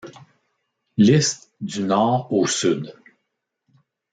[0.97, 2.95] Liste du nord au sud.